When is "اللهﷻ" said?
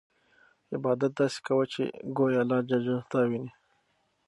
2.43-3.09